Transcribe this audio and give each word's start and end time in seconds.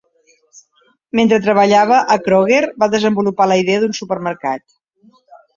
Mentre 1.19 1.39
treballava 1.43 1.99
a 2.15 2.19
Kroger, 2.29 2.63
va 2.85 2.89
desenvolupar 2.97 3.51
la 3.53 3.61
idea 3.65 3.85
d'un 3.85 3.97
supermercat. 4.03 4.67